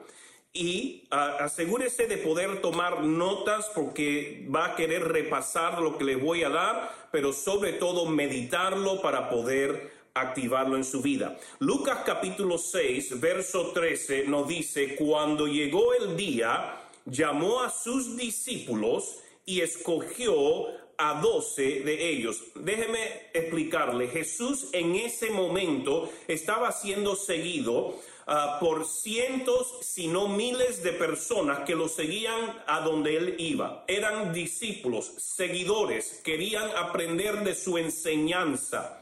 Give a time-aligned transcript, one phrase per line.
[0.53, 6.45] Y asegúrese de poder tomar notas porque va a querer repasar lo que le voy
[6.45, 11.39] a dar, pero sobre todo meditarlo para poder activarlo en su vida.
[11.59, 19.19] Lucas capítulo 6, verso 13 nos dice, cuando llegó el día, llamó a sus discípulos
[19.47, 20.67] y escogió
[20.99, 22.43] a doce de ellos.
[22.55, 30.83] Déjeme explicarle, Jesús en ese momento estaba siendo seguido ah, por cientos, si no miles
[30.83, 33.85] de personas que lo seguían a donde él iba.
[33.89, 39.02] Eran discípulos, seguidores, querían aprender de su enseñanza.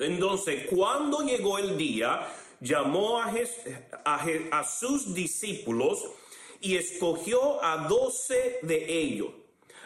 [0.00, 2.26] Entonces, cuando llegó el día,
[2.60, 3.32] llamó a,
[4.04, 6.04] a, sus discípulos
[6.60, 9.30] y escogió a doce de ellos,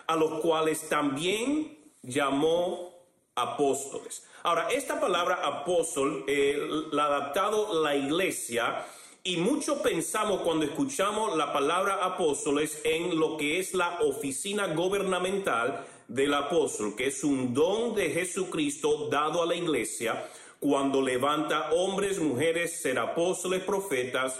[0.07, 2.95] a los cuales también llamó
[3.35, 4.25] apóstoles.
[4.43, 6.59] Ahora, esta palabra apóstol eh,
[6.93, 8.85] la ha adaptado la iglesia
[9.27, 15.87] y mucho pensamos cuando escuchamos la palabra apóstoles en lo que es la oficina gubernamental
[16.07, 20.29] del apóstol, que es un don de Jesucristo dado a la iglesia
[20.61, 24.39] cuando levanta hombres, mujeres, ser apóstoles, profetas,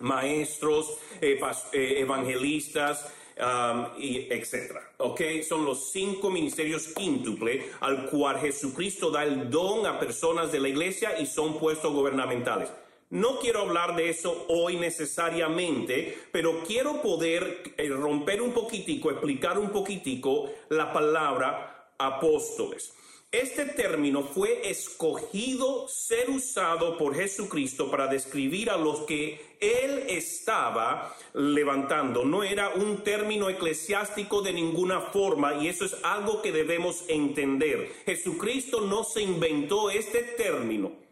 [0.00, 1.38] maestros, eh,
[1.72, 4.90] eh, evangelistas, um, y etcétera.
[4.96, 5.20] ¿Ok?
[5.48, 10.68] Son los cinco ministerios quíntuple al cual Jesucristo da el don a personas de la
[10.68, 12.70] iglesia y son puestos gubernamentales.
[13.10, 19.58] No quiero hablar de eso hoy necesariamente, pero quiero poder eh, romper un poquitico, explicar
[19.58, 22.94] un poquitico la palabra apóstoles.
[23.32, 31.16] Este término fue escogido ser usado por Jesucristo para describir a los que él estaba
[31.34, 32.24] levantando.
[32.24, 37.92] No era un término eclesiástico de ninguna forma y eso es algo que debemos entender.
[38.06, 41.09] Jesucristo no se inventó este término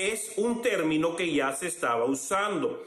[0.00, 2.84] es un término que ya se estaba usando.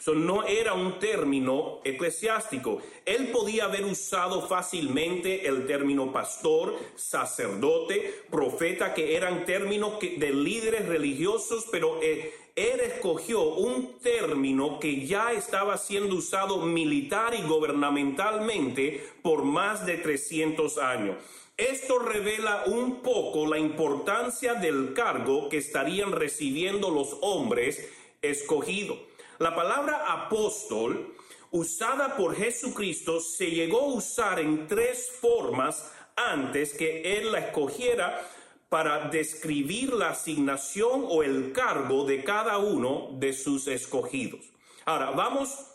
[0.00, 2.80] Eso no era un término eclesiástico.
[3.04, 10.88] Él podía haber usado fácilmente el término pastor, sacerdote, profeta, que eran términos de líderes
[10.88, 19.06] religiosos, pero eh, él escogió un término que ya estaba siendo usado militar y gubernamentalmente
[19.22, 21.16] por más de 300 años.
[21.60, 27.86] Esto revela un poco la importancia del cargo que estarían recibiendo los hombres
[28.22, 28.98] escogidos.
[29.38, 31.14] La palabra apóstol
[31.50, 38.26] usada por Jesucristo se llegó a usar en tres formas antes que Él la escogiera
[38.70, 44.50] para describir la asignación o el cargo de cada uno de sus escogidos.
[44.86, 45.66] Ahora, vamos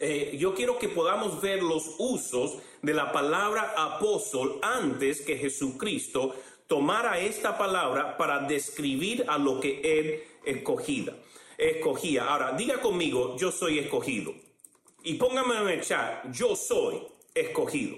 [0.00, 6.34] eh, yo quiero que podamos ver los usos de la palabra apóstol antes que Jesucristo
[6.66, 11.16] tomara esta palabra para describir a lo que él escogía.
[11.56, 12.28] escogía.
[12.28, 14.34] Ahora, diga conmigo, yo soy escogido.
[15.02, 17.02] Y póngame en el chat, yo soy
[17.34, 17.96] escogido.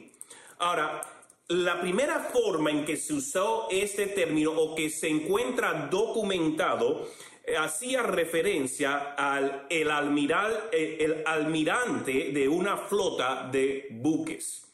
[0.58, 1.02] Ahora,
[1.48, 7.08] la primera forma en que se usó este término o que se encuentra documentado
[7.44, 14.69] eh, hacía referencia al el, almiral, eh, el almirante de una flota de buques.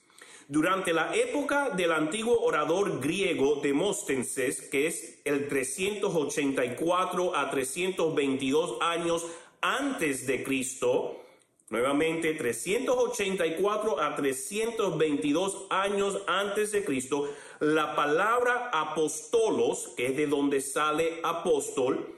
[0.48, 9.26] Durante la época del antiguo orador griego Demóstenes, que es el 384 a 322 años
[9.60, 11.20] antes de Cristo,
[11.68, 20.60] nuevamente 384 a 322 años antes de Cristo, la palabra apostolos, que es de donde
[20.60, 22.14] sale apóstol,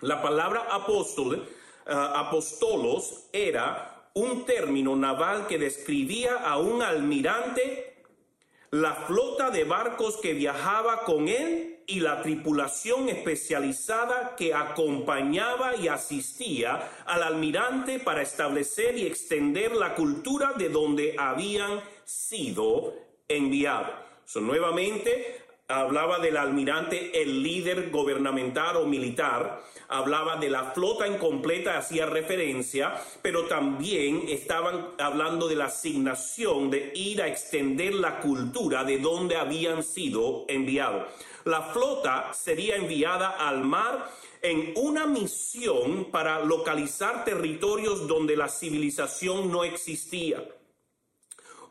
[0.00, 1.48] la palabra apóstol,
[1.86, 7.94] apostolos, era un término naval que describía a un almirante,
[8.70, 15.88] la flota de barcos que viajaba con él y la tripulación especializada que acompañaba y
[15.88, 22.94] asistía al almirante para establecer y extender la cultura de donde habían sido
[23.28, 24.02] enviados.
[24.36, 25.41] Nuevamente,
[25.72, 32.94] hablaba del almirante, el líder gubernamental o militar, hablaba de la flota incompleta, hacía referencia,
[33.20, 39.36] pero también estaban hablando de la asignación de ir a extender la cultura de donde
[39.36, 41.06] habían sido enviados.
[41.44, 44.08] La flota sería enviada al mar
[44.42, 50.44] en una misión para localizar territorios donde la civilización no existía.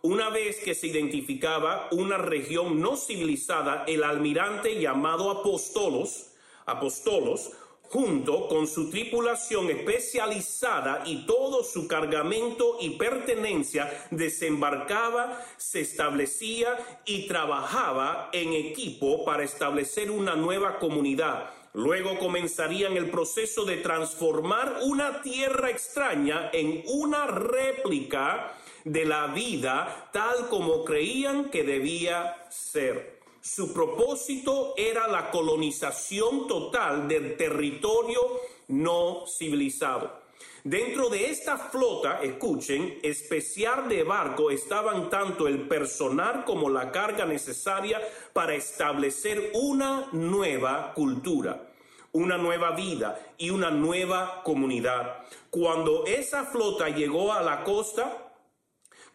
[0.04, 6.32] Una vez que se identificaba una región no civilizada, el almirante llamado Apóstolos
[6.66, 7.52] apostolos,
[7.84, 17.28] junto con su tripulación especializada y todo su cargamento y pertenencia, desembarcaba, se establecía y
[17.28, 21.50] trabajaba en equipo para establecer una nueva comunidad.
[21.74, 30.10] Luego comenzarían el proceso de transformar una tierra extraña en una réplica de la vida
[30.12, 33.20] tal como creían que debía ser.
[33.42, 38.22] Su propósito era la colonización total del territorio
[38.68, 40.22] no civilizado.
[40.64, 47.26] Dentro de esta flota, escuchen, especial de barco estaban tanto el personal como la carga
[47.26, 48.00] necesaria
[48.32, 51.68] para establecer una nueva cultura,
[52.12, 55.26] una nueva vida y una nueva comunidad.
[55.50, 58.21] Cuando esa flota llegó a la costa,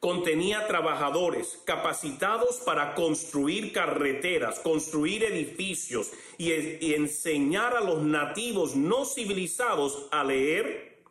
[0.06, 6.52] contenía trabajadores capacitados para construir carreteras, construir edificios y,
[6.94, 11.02] enseñar a los nativos no civilizados a leer,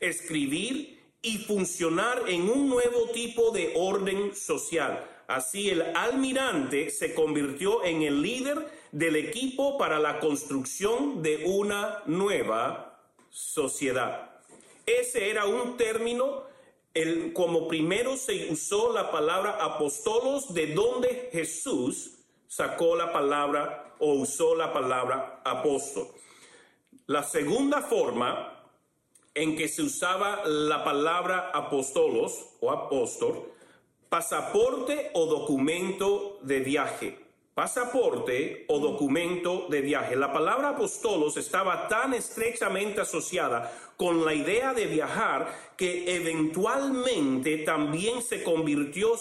[0.00, 5.02] escribir y funcionar en un nuevo tipo de orden social.
[5.28, 12.02] Así el almirante se convirtió en el líder del equipo para la construcción de una
[12.04, 13.00] nueva
[13.30, 14.28] sociedad.
[14.84, 16.51] Ese era un término
[16.94, 24.14] el, como primero se usó la palabra apostolos, de donde Jesús sacó la palabra o
[24.14, 26.08] usó la palabra apóstol.
[27.06, 28.62] La segunda forma
[29.34, 33.50] en que se usaba la palabra apostolos o apóstol,
[34.08, 37.21] pasaporte o documento de viaje
[37.54, 40.16] pasaporte o documento de viaje.
[40.16, 48.22] La palabra apostolos estaba tan estrechamente asociada con la idea de viajar que eventualmente también
[48.22, 49.12] se convirtió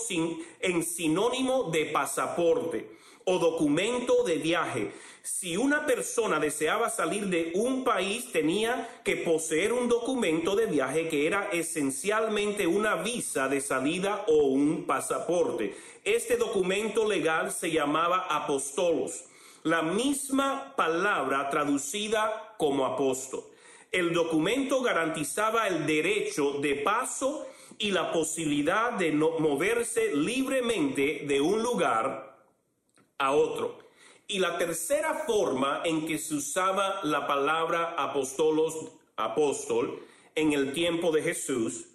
[0.59, 4.91] en sinónimo de pasaporte o documento de viaje.
[5.23, 11.07] Si una persona deseaba salir de un país, tenía que poseer un documento de viaje
[11.09, 15.75] que era esencialmente una visa de salida o un pasaporte.
[16.03, 19.25] Este documento legal se llamaba apostolos,
[19.63, 23.43] la misma palabra traducida como apóstol.
[23.91, 27.45] El documento garantizaba el derecho de paso
[27.77, 32.30] y la posibilidad de moverse libremente de un lugar
[33.21, 33.77] a otro.
[34.27, 38.75] Y la tercera forma en que se usaba la palabra apostolos,
[39.15, 40.03] apóstol,
[40.35, 41.85] en el tiempo de Jesús,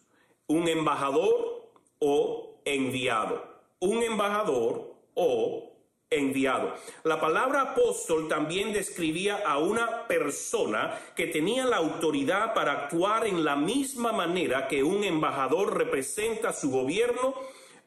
[0.46, 3.42] un embajador o enviado.
[3.80, 5.72] Un embajador o
[6.10, 6.74] enviado.
[7.02, 13.44] La palabra apóstol también describía a una persona que tenía la autoridad para actuar en
[13.44, 17.34] la misma manera que un embajador representa su gobierno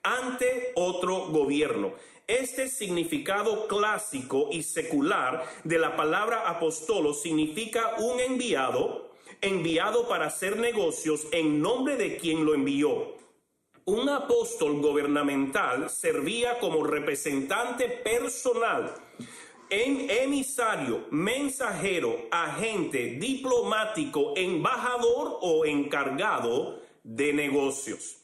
[0.04, 1.94] ante otro gobierno.
[2.30, 10.60] Este significado clásico y secular de la palabra apostolo significa un enviado, enviado para hacer
[10.60, 13.16] negocios en nombre de quien lo envió.
[13.86, 18.94] Un apóstol gubernamental servía como representante personal
[19.72, 28.19] en emisario, mensajero, agente, diplomático, embajador o encargado de negocios.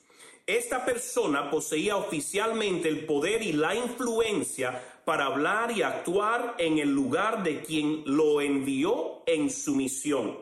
[0.48, 6.94] Esta persona poseía oficialmente el poder y la influencia para hablar y actuar en el
[6.94, 10.38] lugar de quien lo envió en su misión.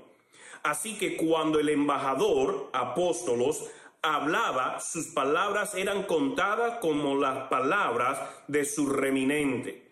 [0.61, 3.63] Así que cuando el embajador, apóstolos,
[4.01, 8.19] hablaba, sus palabras eran contadas como las palabras
[8.49, 9.83] de su reminente.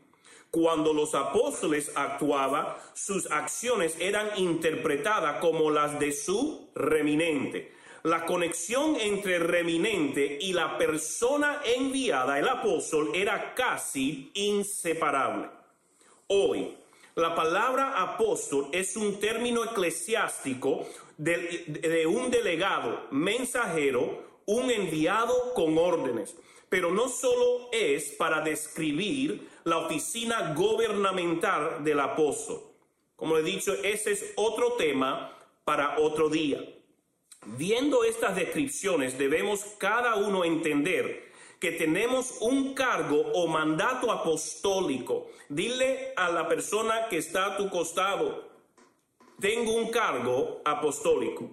[0.49, 8.95] Cuando los apóstoles actuaban, sus acciones eran interpretadas como las de su reminente la conexión
[8.99, 15.49] entre reminente y la persona enviada, el apóstol, era casi inseparable.
[16.27, 16.75] Hoy,
[17.15, 26.35] la palabra apóstol es un término eclesiástico de, un delegado, mensajero, un enviado con órdenes.
[26.69, 32.61] Pero no solo es para describir la oficina gubernamental del apóstol.
[33.17, 36.63] Como he dicho, ese es otro tema para otro día.
[37.45, 45.27] Viendo estas descripciones debemos cada uno entender que tenemos un cargo o mandato apostólico.
[45.49, 48.49] Dile a la persona que está a tu costado,
[49.39, 51.49] tengo un cargo apostólico.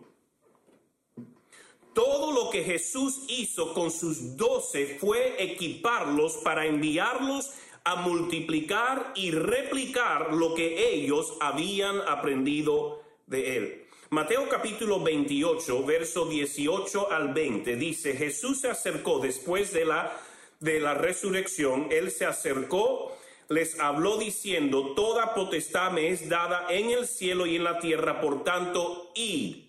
[1.95, 7.51] Todo lo que Jesús hizo con sus doce fue equiparlos para enviarlos
[7.85, 13.78] a multiplicar y replicar lo que ellos habían aprendido de él.
[14.11, 20.19] Mateo capítulo 28, verso 18 al 20 dice, Jesús se acercó después de la,
[20.61, 23.13] de la resurrección, él se acercó
[23.49, 28.21] les habló diciendo, Toda potestad me es dada en el cielo y en la tierra,
[28.21, 29.65] por tanto, id,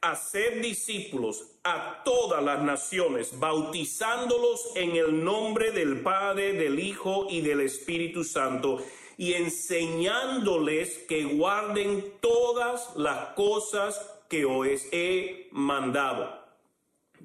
[0.00, 7.40] hacer discípulos a todas las naciones, bautizándolos en el nombre del Padre, del Hijo y
[7.40, 8.82] del Espíritu Santo,
[9.18, 16.38] y enseñándoles que guarden todas las cosas que os he mandado.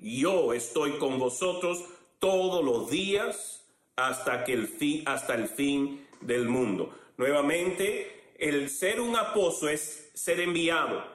[0.01, 1.85] Yo estoy con vosotros
[2.17, 3.63] todos los días
[3.95, 6.97] hasta que el fin, hasta el fin del mundo.
[7.17, 11.05] Nuevamente, el ser un apóstol es ser enviado,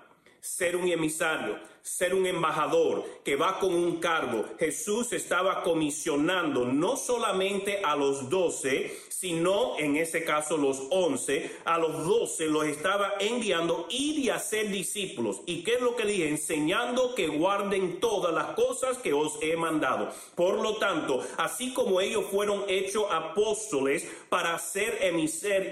[0.41, 4.45] ser un emisario, ser un embajador que va con un cargo.
[4.59, 11.77] Jesús estaba comisionando no solamente a los doce, sino en ese caso los once, a
[11.77, 15.41] los doce los estaba enviando ir y hacer discípulos.
[15.45, 16.29] ¿Y qué es lo que dije?
[16.29, 20.13] Enseñando que guarden todas las cosas que os he mandado.
[20.37, 24.99] Por lo tanto, así como ellos fueron hechos apóstoles para ser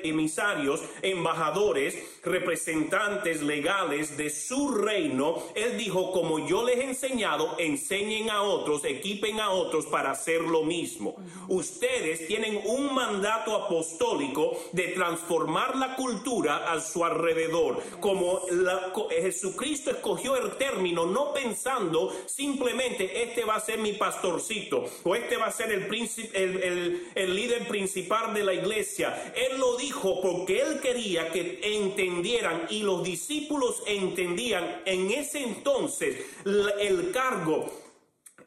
[0.03, 8.31] emisarios, embajadores, representantes legales de su reino, él dijo, como yo les he enseñado, enseñen
[8.31, 11.17] a otros, equipen a otros para hacer lo mismo.
[11.49, 17.83] Ustedes tienen un mandato apostólico de transformar la cultura a su alrededor.
[18.01, 18.41] Como
[19.11, 25.37] Jesucristo escogió el término no pensando simplemente este va a ser mi pastorcito o este
[25.37, 29.33] va a ser el, príncipe, el, el líder principal de la iglesia.
[29.35, 35.86] Él lo dijo porque él quería que entendieran y los discípulos entendían en ese entonces
[36.45, 37.87] el cargo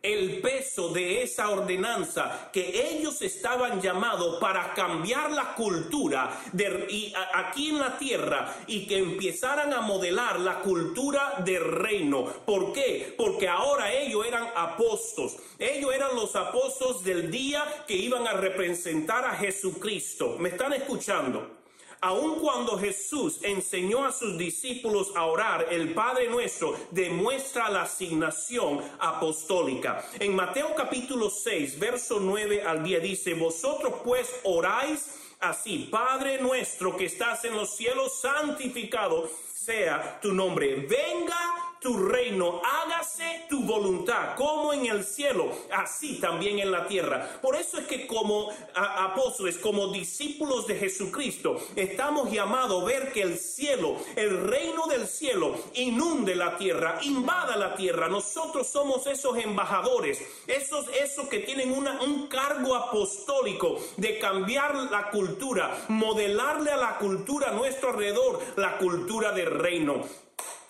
[0.02, 7.70] el peso de esa ordenanza que ellos estaban llamados para cambiar la cultura de, aquí
[7.70, 12.24] en la tierra y que empezaran a modelar la cultura del reino.
[12.24, 13.14] ¿Por qué?
[13.18, 15.38] Porque ahora ellos eran apóstoles.
[15.58, 20.38] Ellos eran los apóstoles del día que iban a representar a Jesucristo.
[20.40, 21.59] ¿Me están escuchando?
[22.02, 28.82] Aun cuando Jesús enseñó a sus discípulos a orar, el Padre nuestro demuestra la asignación
[29.00, 30.06] apostólica.
[30.18, 36.96] En Mateo capítulo 6, verso 9 al 10 dice, vosotros pues oráis así, Padre nuestro
[36.96, 40.76] que estás en los cielos, santificado sea tu nombre.
[40.76, 47.40] Venga tu reino, hágase tu voluntad, como en el cielo, así también en la tierra.
[47.42, 53.22] Por eso es que como apóstoles, como discípulos de Jesucristo, estamos llamados a ver que
[53.22, 58.10] el cielo, el reino del cielo, inunde la tierra, invada la tierra.
[58.10, 65.10] Nosotros somos esos embajadores, esos, esos que tienen una, un cargo apostólico de cambiar la
[65.10, 70.04] cultura, modelarle a la cultura a nuestro alrededor, la cultura del reino.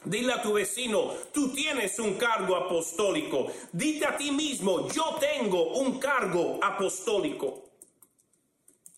[0.06, 3.52] Dile a tu vecino, tú tienes un cargo apostólico.
[3.74, 7.66] Dite a ti mismo, yo tengo un cargo apostólico.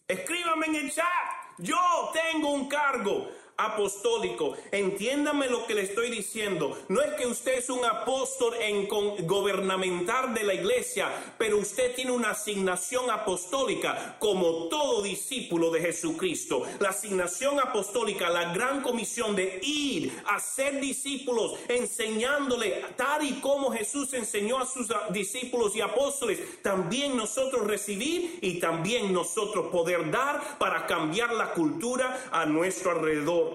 [0.08, 1.06] Escríbame en el chat,
[1.58, 4.54] yo tengo un cargo apostólico.
[4.72, 6.78] Entiéndame lo que le estoy diciendo.
[6.88, 12.12] No es que usted es un apóstol en gobernamental de la iglesia, pero usted tiene
[12.12, 16.64] una asignación apostólica como todo discípulo de Jesucristo.
[16.80, 23.72] La asignación apostólica, la gran comisión de ir a ser discípulos, enseñándole tal y como
[23.72, 30.58] Jesús enseñó a sus discípulos y apóstoles, también nosotros recibir y también nosotros poder dar
[30.58, 33.51] para cambiar la cultura a nuestro alrededor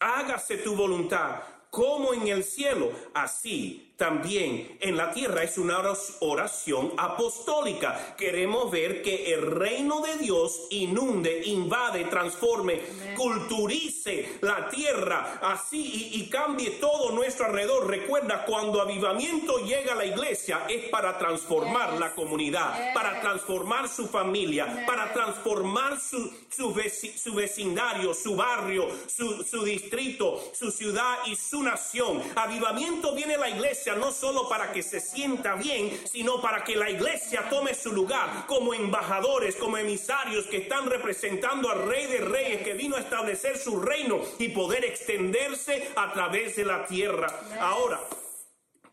[0.00, 5.78] hágase tu voluntad como en el cielo, así también en la tierra es una
[6.20, 8.14] oración apostólica.
[8.16, 12.80] Queremos ver que el reino de Dios inunde, invade, transforme,
[13.14, 17.88] culturice la tierra así y, cambie todo nuestro alrededor.
[17.88, 24.06] Recuerda, cuando avivamiento llega a la iglesia es para transformar la comunidad, para transformar su
[24.06, 31.62] familia, para transformar su, su, vecindario, su barrio, su, su distrito, su ciudad y su
[31.62, 32.22] nación.
[32.34, 36.76] Avivamiento viene a la iglesia no solo para que se sienta bien, sino para que
[36.76, 42.18] la iglesia tome su lugar como embajadores, como emisarios que están representando al Rey de
[42.18, 47.28] Reyes que vino a establecer su reino y poder extenderse a través de la tierra.
[47.60, 48.00] Ahora,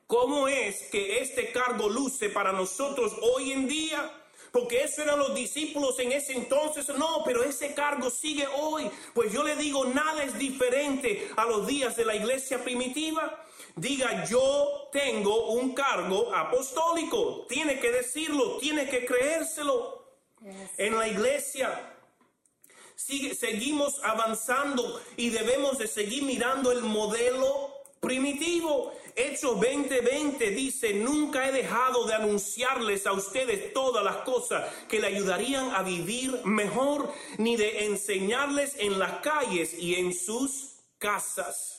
[0.05, 4.11] ¿cómo es que este cargo luce para nosotros hoy en día?
[4.51, 6.87] porque eso eran los discípulos en ese entonces.
[6.97, 8.89] No, pero ese cargo sigue hoy.
[9.13, 13.43] Pues yo le digo, nada es diferente a los días de la iglesia primitiva
[13.77, 17.45] diga yo tengo un cargo apostólico.
[17.47, 20.05] Tiene que decirlo, tiene que creérselo.
[20.77, 21.95] En la iglesia
[22.95, 28.93] sigue, seguimos avanzando y debemos de seguir mirando el modelo primitivo.
[29.15, 35.07] Hechos 20:20 dice, nunca he dejado de anunciarles a ustedes todas las cosas que le
[35.07, 41.76] ayudarían a vivir mejor, ni de enseñarles en las calles y en sus casas.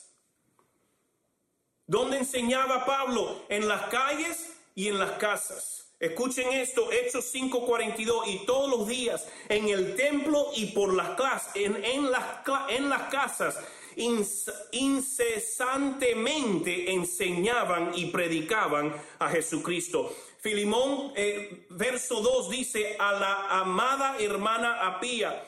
[1.89, 3.43] ¿Dónde enseñaba Pablo?
[3.49, 5.87] En las calles y en las casas.
[5.99, 11.49] Escuchen esto, Hechos 5:42, y todos los días en el templo y por las clases,
[11.55, 12.23] en, en, las,
[12.69, 13.57] en las casas,
[13.95, 20.15] incesantemente enseñaban y predicaban a Jesucristo.
[20.41, 25.43] Filimón, eh, verso 2 dice, a la amada hermana Apía,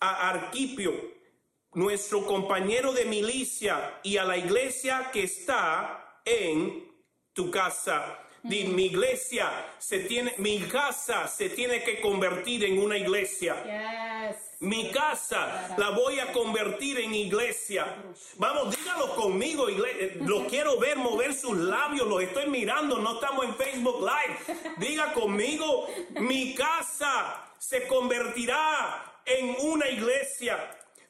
[0.00, 1.15] a Arquipio,
[1.76, 6.90] nuestro compañero de milicia y a la iglesia que está en
[7.34, 8.18] tu casa.
[8.42, 13.56] Di, mi iglesia se tiene, mi casa se tiene que convertir en una iglesia.
[14.60, 17.94] Mi casa la voy a convertir en iglesia.
[18.36, 20.12] Vamos, dígalo conmigo, iglesia.
[20.24, 24.74] Lo quiero ver mover sus labios, lo estoy mirando, no estamos en Facebook Live.
[24.78, 25.88] Diga conmigo,
[26.20, 30.56] mi casa se convertirá en una iglesia.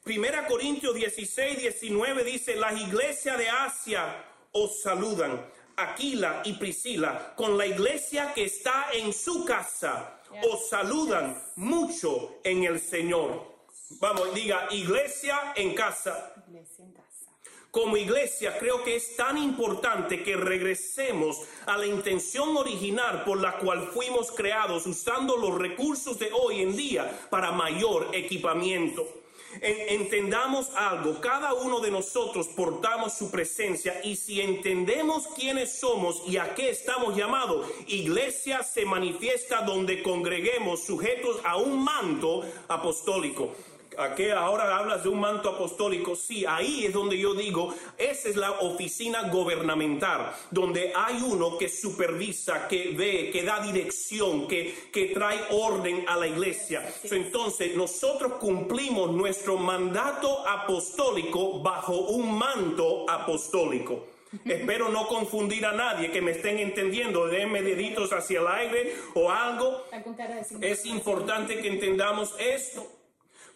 [0.07, 4.23] Primera Corintios 16, 19 dice, las iglesias de Asia
[4.53, 5.45] os saludan.
[5.75, 12.63] Aquila y Priscila, con la iglesia que está en su casa, os saludan mucho en
[12.63, 13.65] el Señor.
[13.99, 16.33] Vamos, diga, iglesia en casa.
[17.69, 23.57] Como iglesia creo que es tan importante que regresemos a la intención original por la
[23.57, 29.05] cual fuimos creados, usando los recursos de hoy en día para mayor equipamiento
[29.61, 36.37] entendamos algo, cada uno de nosotros portamos su presencia y si entendemos quiénes somos y
[36.37, 43.53] a qué estamos llamados, iglesia se manifiesta donde congreguemos sujetos a un manto apostólico.
[43.97, 46.15] ¿A qué ahora hablas de un manto apostólico?
[46.15, 51.67] Sí, ahí es donde yo digo, esa es la oficina gubernamental, donde hay uno que
[51.67, 56.87] supervisa, que ve, que da dirección, que, que trae orden a la iglesia.
[57.09, 64.05] entonces, nosotros cumplimos nuestro mandato apostólico bajo un manto apostólico.
[64.45, 67.27] Espero no confundir a nadie que me estén entendiendo.
[67.27, 69.85] Denme deditos hacia el aire o algo.
[70.61, 72.96] Es importante que entendamos esto.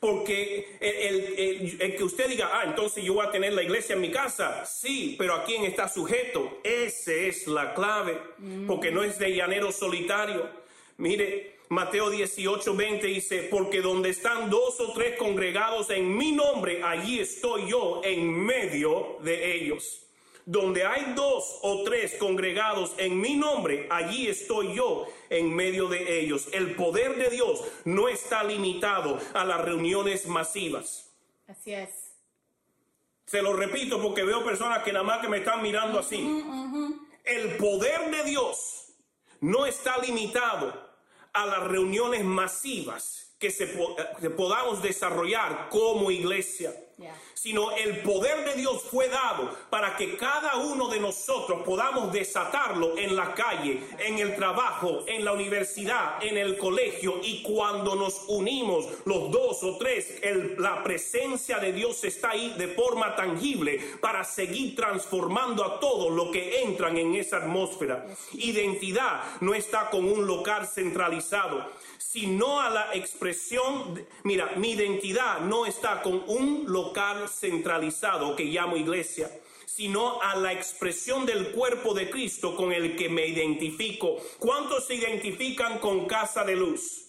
[0.02, 4.10] Porque el, que usted diga, ah, entonces yo voy a tener la iglesia en mi
[4.10, 4.66] casa.
[4.66, 6.60] Sí, pero ¿a quién está sujeto?
[6.64, 8.20] Esa es la clave.
[8.66, 10.50] Porque no es de llanero solitario.
[10.98, 16.82] Mire, Mateo 18, 20 dice, porque donde están dos o tres congregados en mi nombre,
[16.84, 20.02] allí estoy yo en medio de ellos.
[20.46, 26.20] Donde hay dos o tres congregados en mi nombre, allí estoy yo en medio de
[26.20, 26.48] ellos.
[26.52, 31.12] El poder de Dios no está limitado a las reuniones masivas.
[31.48, 32.12] Así es.
[33.26, 36.44] Se lo repito porque veo personas que nada más que me están mirando así.
[37.24, 38.94] El poder de Dios
[39.40, 40.92] no está limitado
[41.34, 43.74] a las reuniones masivas que, se,
[44.20, 46.74] que podamos desarrollar como iglesia
[47.34, 52.98] sino el poder de Dios fue dado para que cada uno de nosotros podamos desatarlo
[52.98, 58.26] en la calle, en el trabajo, en la universidad, en el colegio y cuando nos
[58.28, 60.20] unimos los dos o tres,
[60.58, 66.30] la presencia de Dios está ahí de forma tangible para seguir transformando a todos los
[66.30, 68.06] que entran en esa atmósfera.
[68.34, 71.66] Identidad no está con un local centralizado
[72.12, 76.91] sino a la expresión, mira, mi identidad no está con un local
[77.28, 79.30] centralizado que llamo iglesia,
[79.66, 84.18] sino a la expresión del cuerpo de Cristo con el que me identifico.
[84.38, 87.08] ¿Cuántos se identifican con casa de luz?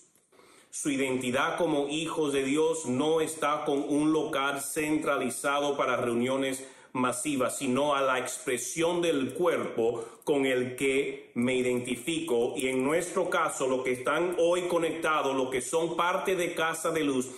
[0.71, 7.51] Su identidad como hijos de Dios no está con un local centralizado para reuniones masiva,
[7.51, 12.55] sino a la expresión del cuerpo con el que me identifico.
[12.57, 16.91] Y en nuestro caso, lo que están hoy conectados, lo que son parte de Casa
[16.91, 17.29] de Luz,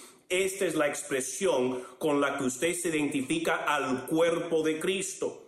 [0.43, 5.43] esta es la expresión con la que usted se identifica al cuerpo de Cristo.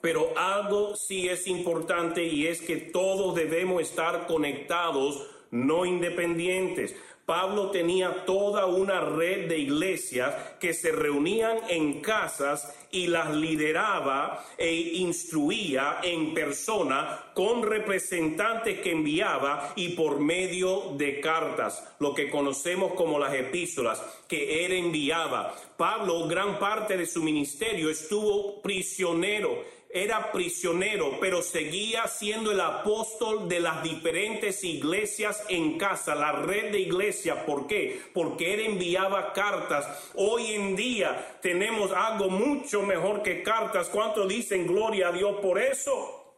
[0.00, 6.94] Pero algo sí es importante y es que todos debemos estar conectados, no independientes.
[7.26, 14.44] Pablo tenía toda una red de iglesias que se reunían en casas y las lideraba
[14.58, 22.30] e instruía en persona con representantes que enviaba y por medio de cartas, lo que
[22.30, 25.54] conocemos como las epístolas, que él enviaba.
[25.78, 33.48] Pablo, gran parte de su ministerio, estuvo prisionero era prisionero, pero seguía siendo el apóstol
[33.48, 37.38] de las diferentes iglesias en casa, la red de iglesias.
[37.46, 38.00] ¿Por qué?
[38.12, 40.10] Porque él enviaba cartas.
[40.16, 43.88] Hoy en día tenemos algo mucho mejor que cartas.
[43.88, 46.34] ¿Cuánto dicen gloria a Dios por eso?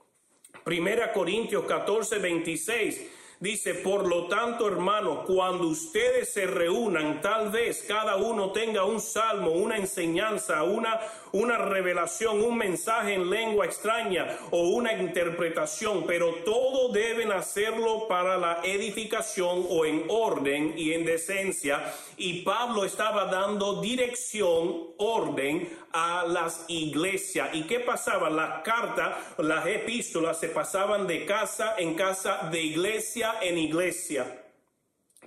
[0.62, 3.06] Primera Corintios 14, 26.
[3.38, 8.98] Dice, por lo tanto, hermanos, cuando ustedes se reúnan, tal vez cada uno tenga un
[8.98, 10.98] salmo, una enseñanza, una,
[11.32, 18.38] una revelación, un mensaje en lengua extraña o una interpretación, pero todo deben hacerlo para
[18.38, 21.92] la edificación o en orden y en decencia.
[22.16, 27.48] Y Pablo estaba dando dirección, orden a las iglesias.
[27.54, 28.28] ¿Y qué pasaba?
[28.28, 34.42] Las cartas, las epístolas se pasaban de casa en casa, de iglesia en iglesia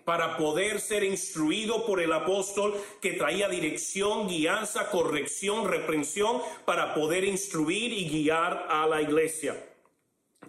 [0.05, 7.23] para poder ser instruido por el apóstol que traía dirección, guianza, corrección, reprensión, para poder
[7.23, 9.55] instruir y guiar a la iglesia.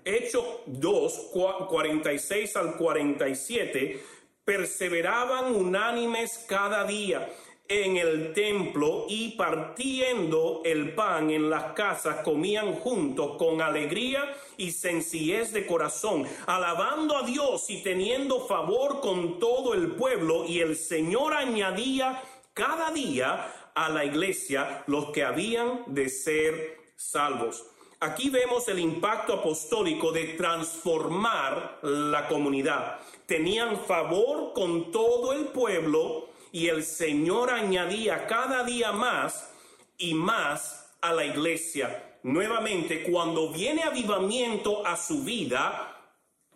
[0.04, 1.30] Hechos 2,
[1.68, 4.02] 46 al 47,
[4.44, 7.28] perseveraban unánimes cada día
[7.70, 14.24] en el templo y partiendo el pan en las casas comían juntos con alegría
[14.56, 20.58] y sencillez de corazón, alabando a Dios y teniendo favor con todo el pueblo y
[20.58, 22.20] el Señor añadía
[22.54, 27.64] cada día a la iglesia los que habían de ser salvos.
[28.00, 32.98] Aquí vemos el impacto apostólico de transformar la comunidad.
[33.26, 39.50] Tenían favor con todo el pueblo y el Señor añadía cada día más
[39.98, 42.18] y más a la iglesia.
[42.22, 45.96] Nuevamente, cuando viene avivamiento a su vida,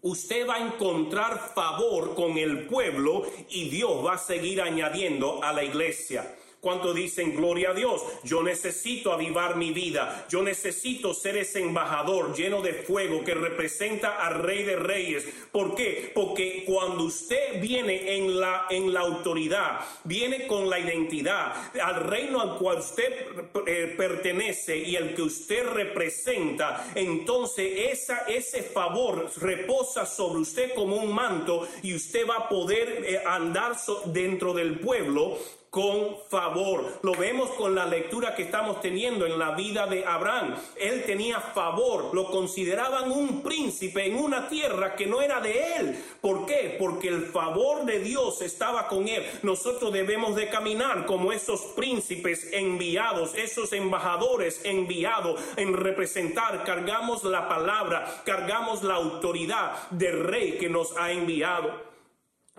[0.02, 5.52] usted va a encontrar favor con el pueblo y Dios va a seguir añadiendo a
[5.52, 6.36] la iglesia.
[6.64, 8.02] ¿Cuánto dicen gloria a Dios?
[8.22, 10.24] Yo necesito avivar mi vida.
[10.30, 15.26] Yo necesito ser ese embajador lleno de fuego que representa al Rey de Reyes.
[15.52, 16.10] ¿Por qué?
[16.14, 22.40] Porque cuando usted viene en la, en la autoridad, viene con la identidad al reino
[22.40, 23.12] al cual usted
[23.66, 30.96] eh, pertenece y el que usted representa, entonces esa, ese favor reposa sobre usted como
[30.96, 35.38] un manto y usted va a poder eh, andar dentro del pueblo
[35.74, 37.00] con favor.
[37.02, 40.54] Lo vemos con la lectura que estamos teniendo en la vida de Abraham.
[40.76, 46.04] Él tenía favor, lo consideraban un príncipe en una tierra que no era de él.
[46.20, 46.76] ¿Por qué?
[46.78, 49.26] Porque el favor de Dios estaba con él.
[49.42, 56.62] Nosotros debemos de caminar como esos príncipes enviados, esos embajadores enviados en representar.
[56.62, 61.93] Cargamos la palabra, cargamos la autoridad del rey que nos ha enviado.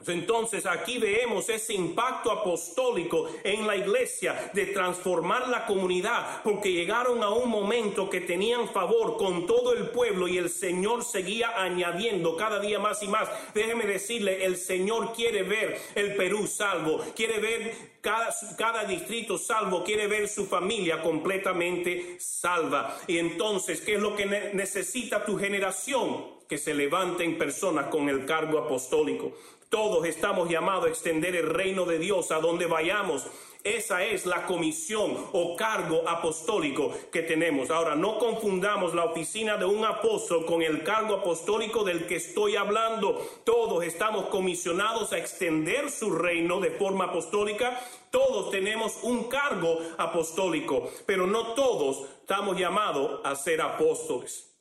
[0.07, 7.23] Entonces aquí vemos ese impacto apostólico en la iglesia de transformar la comunidad, porque llegaron
[7.23, 12.35] a un momento que tenían favor con todo el pueblo y el Señor seguía añadiendo
[12.35, 13.29] cada día más y más.
[13.53, 19.83] Déjeme decirle, el Señor quiere ver el Perú salvo, quiere ver cada, cada distrito salvo,
[19.83, 22.97] quiere ver su familia completamente salva.
[23.07, 26.35] Y entonces, ¿qué es lo que necesita tu generación?
[26.47, 29.33] Que se levanten personas con el cargo apostólico.
[29.75, 33.27] Todos estamos llamados a extender el reino de Dios a donde vayamos.
[33.61, 37.69] Esa es la comisión o cargo apostólico que tenemos.
[37.69, 42.55] Ahora, no confundamos la oficina de un apóstol con el cargo apostólico del que estoy
[42.55, 43.21] hablando.
[43.43, 47.77] Todos estamos comisionados a extender su reino de forma apostólica.
[48.11, 54.55] Todos tenemos un cargo apostólico, pero no todos estamos llamados a ser apóstoles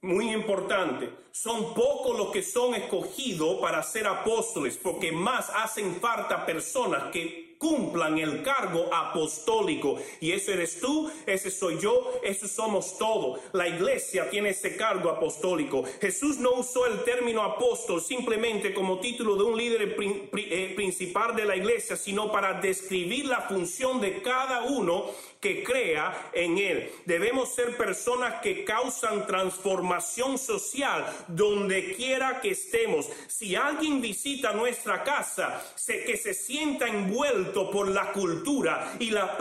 [0.00, 6.46] muy importante, son pocos los que son escogidos para ser apóstoles, porque más hacen falta
[6.46, 9.96] personas que cumplan el cargo apostólico.
[10.20, 13.40] Y eso eres tú, ese soy yo, eso somos todos.
[13.52, 15.82] La iglesia tiene ese cargo apostólico.
[16.00, 21.44] Jesús no usó el término apóstol simplemente como título de un líder eh, principal de
[21.44, 25.06] la iglesia, sino para describir la función de cada uno
[25.40, 26.90] que crea en Él.
[27.04, 33.08] Debemos ser personas que causan transformación social donde quiera que estemos.
[33.28, 39.36] Si alguien visita nuestra casa, que se sienta envuelto por la cultura y la,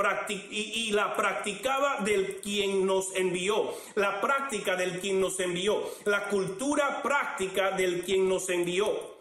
[0.49, 3.73] y, la practicaba del quien nos envió.
[3.95, 5.83] La práctica del quien nos envió.
[6.05, 9.17] La cultura práctica del quien nos envió.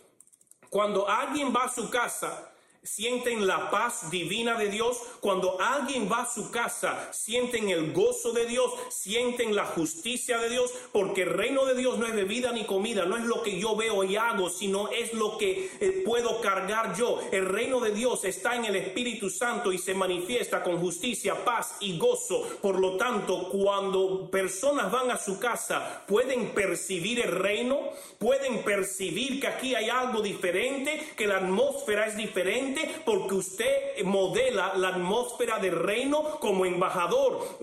[0.69, 2.53] Cuando alguien va a su casa,
[2.87, 4.99] sienten la paz divina de Dios.
[5.21, 10.49] Cuando alguien va a su casa, sienten el gozo de Dios, sienten la justicia de
[10.49, 13.59] Dios, porque el reino de Dios no es bebida ni comida, no es lo que
[13.59, 17.21] yo veo y hago, sino es lo que eh, puedo cargar yo.
[17.33, 21.77] El reino de Dios está en el Espíritu Santo y se manifiesta con justicia, paz
[21.81, 22.43] y gozo.
[22.63, 27.81] Por lo tanto, cuando personas van a su casa, pueden percibir el reino,
[28.19, 34.75] pueden percibir que aquí hay algo diferente, que la atmósfera es diferente porque usted modela
[34.77, 37.59] la atmósfera del reino como embajador.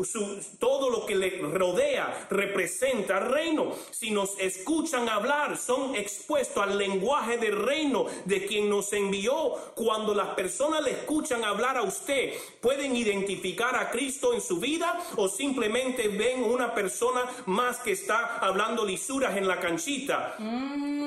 [0.59, 3.73] todo lo que le rodea representa el reino.
[3.91, 9.53] Si nos escuchan hablar, son expuestos al lenguaje del reino de quien nos envió.
[9.75, 14.99] Cuando las personas le escuchan hablar a usted, pueden identificar a Cristo en su vida
[15.17, 20.35] o simplemente ven una persona más que está hablando lisuras en la canchita.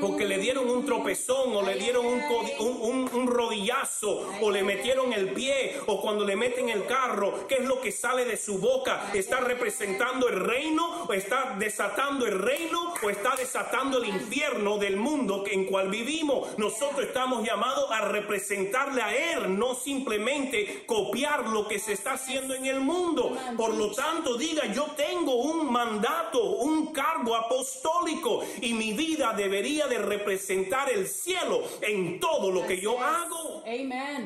[0.01, 2.23] Porque le dieron un tropezón o le dieron un,
[2.61, 7.57] un, un rodillazo o le metieron el pie o cuando le meten el carro, ¿qué
[7.57, 9.11] es lo que sale de su boca?
[9.15, 14.97] ¿Está representando el reino o está desatando el reino o está desatando el infierno del
[14.97, 16.59] mundo en cual vivimos?
[16.59, 22.55] Nosotros estamos llamados a representarle a Él, no simplemente copiar lo que se está haciendo
[22.55, 23.37] en el mundo.
[23.57, 29.87] Por lo tanto, diga, yo tengo un mandato, un cargo apostólico y mi vida debería
[29.87, 33.63] de representar el cielo en todo lo que yo hago.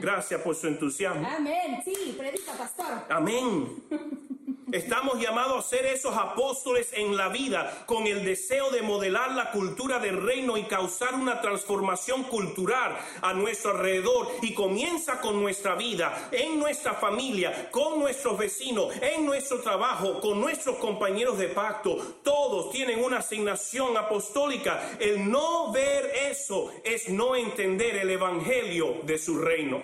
[0.00, 1.26] Gracias por su entusiasmo.
[1.26, 1.80] Amén.
[1.84, 3.04] Sí, predica, pastor.
[3.08, 3.82] Amén.
[4.72, 9.50] Estamos llamados a ser esos apóstoles en la vida con el deseo de modelar la
[9.50, 15.74] cultura del reino y causar una transformación cultural a nuestro alrededor y comienza con nuestra
[15.74, 21.96] vida, en nuestra familia, con nuestros vecinos, en nuestro trabajo, con nuestros compañeros de pacto.
[22.22, 24.98] Todos tienen una asignación apostólica.
[25.00, 29.82] El no ver eso es no entender el evangelio de su reino.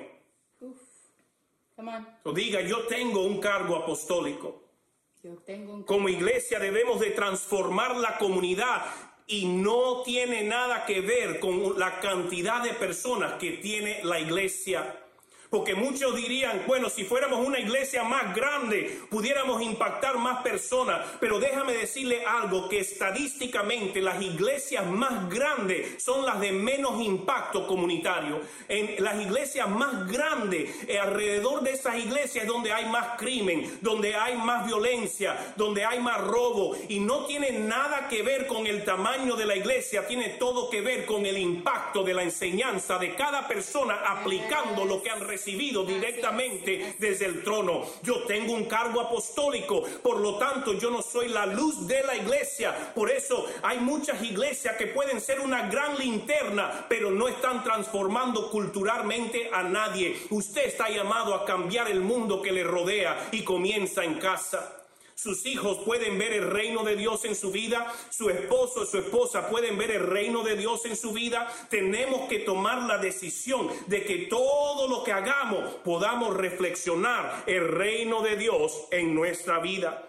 [2.22, 4.65] O diga, yo tengo un cargo apostólico.
[5.86, 8.84] Como iglesia debemos de transformar la comunidad
[9.26, 15.06] y no tiene nada que ver con la cantidad de personas que tiene la iglesia
[15.50, 21.06] porque muchos dirían, bueno, si fuéramos una iglesia más grande, pudiéramos impactar más personas.
[21.20, 27.66] Pero déjame decirle algo, que estadísticamente las iglesias más grandes son las de menos impacto
[27.66, 28.40] comunitario.
[28.68, 33.78] En las iglesias más grandes, eh, alrededor de esas iglesias es donde hay más crimen,
[33.80, 36.76] donde hay más violencia, donde hay más robo.
[36.88, 40.80] Y no tiene nada que ver con el tamaño de la iglesia, tiene todo que
[40.80, 45.36] ver con el impacto de la enseñanza de cada persona aplicando lo que han recibido
[45.37, 47.85] recibido directamente desde el trono.
[48.03, 52.16] Yo tengo un cargo apostólico, por lo tanto yo no soy la luz de la
[52.16, 52.75] iglesia.
[52.94, 58.51] Por eso hay muchas iglesias que pueden ser una gran linterna, pero no están transformando
[58.51, 60.16] culturalmente a nadie.
[60.31, 64.86] Usted está llamado a cambiar el mundo que le rodea y comienza en casa.
[65.16, 67.90] Sus hijos pueden ver el reino de Dios en su vida.
[68.11, 71.50] Su esposo y su esposa pueden ver el reino de Dios en su vida.
[71.70, 78.20] Tenemos que tomar la decisión de que todo lo que hagamos podamos reflexionar el reino
[78.20, 80.06] de Dios en nuestra vida.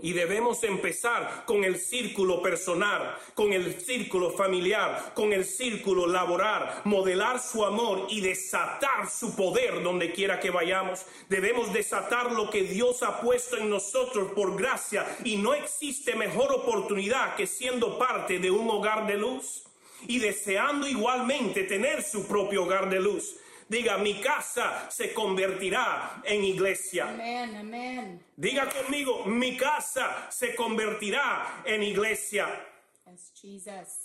[0.00, 6.80] Y debemos empezar con el círculo personal, con el círculo familiar, con el círculo laboral,
[6.84, 11.04] modelar su amor y desatar su poder donde quiera que vayamos.
[11.28, 16.52] Debemos desatar lo que Dios ha puesto en nosotros por gracia y no existe mejor
[16.52, 19.64] oportunidad que siendo parte de un hogar de luz
[20.08, 23.36] y deseando igualmente tener su propio hogar de luz.
[23.72, 27.08] Diga, mi casa se convertirá en iglesia.
[27.08, 28.22] Amén, amén.
[28.36, 32.68] Diga conmigo, mi casa se convertirá en iglesia.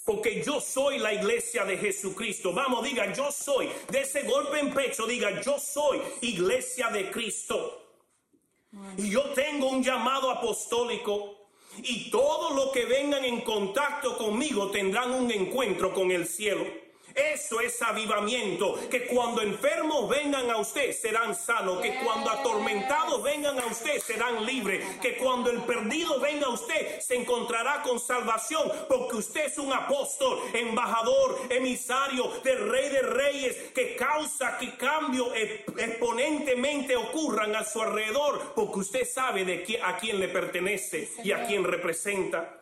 [0.06, 2.54] Porque yo soy la iglesia de Jesucristo.
[2.54, 3.70] Vamos, diga, yo soy.
[3.92, 7.60] De ese golpe en pecho, diga, yo soy iglesia de Cristo.
[8.96, 11.50] Y yo tengo un llamado apostólico.
[11.84, 16.87] Y todo lo que vengan en contacto conmigo tendrán un encuentro con el cielo.
[17.18, 18.80] Eso es avivamiento.
[18.90, 21.82] Que cuando enfermos vengan a usted serán sanos.
[21.82, 24.86] Que cuando atormentados vengan a usted serán libres.
[25.02, 28.72] Que cuando el perdido venga a usted se encontrará con salvación.
[28.88, 33.56] Porque usted es un apóstol, embajador, emisario del Rey de Reyes.
[33.74, 38.54] Que causa que cambios exponentemente ocurran a su alrededor.
[38.54, 42.62] Porque usted sabe de a quién le pertenece y a quién representa.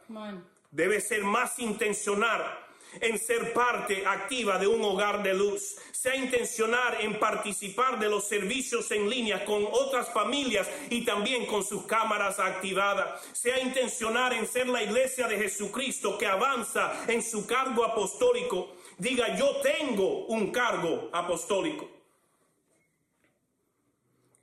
[0.71, 2.64] Debe ser más intencional
[3.01, 8.27] en ser parte activa de un hogar de luz, sea intencionar en participar de los
[8.27, 14.47] servicios en línea con otras familias y también con sus cámaras activadas, sea intencionar en
[14.47, 18.75] ser la iglesia de Jesucristo que avanza en su cargo apostólico.
[18.97, 21.89] Diga, yo tengo un cargo apostólico.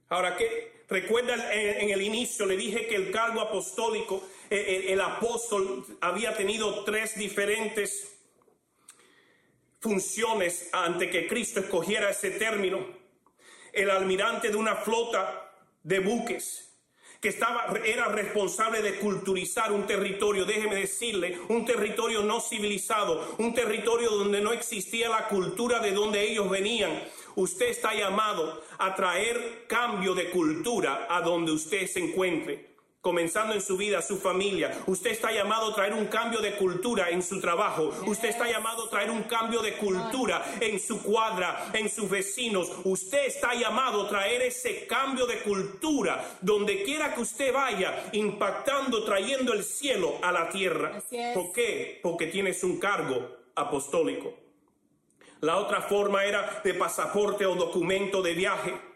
[0.09, 5.87] Ahora que recuerda en, el inicio le dije que el cargo apostólico, eh, el apóstol
[6.03, 8.12] había tenido tres diferentes
[9.83, 12.87] funciones ante que Cristo escogiera ese término.
[13.73, 16.69] El almirante de una flota de buques
[17.21, 23.55] que estaba, era responsable de culturizar un territorio, déjeme decirle, un territorio no civilizado, un
[23.55, 27.03] territorio donde no existía la cultura de donde ellos venían.
[27.35, 32.72] Usted está llamado a traer cambio de cultura a donde usted se encuentre
[33.03, 34.81] comenzando en su vida, su familia.
[34.87, 37.93] Usted está llamado a traer un cambio de cultura en su trabajo.
[38.07, 42.71] Usted está llamado a traer un cambio de cultura en su cuadra, en sus vecinos.
[42.85, 49.03] Usted está llamado a traer ese cambio de cultura donde quiera que usted vaya, impactando,
[49.05, 51.03] trayendo el cielo a la tierra.
[51.35, 51.99] ¿Por qué?
[52.05, 54.33] Porque tienes un cargo apostólico.
[55.41, 58.92] La otra forma era de pasaporte o documento de viaje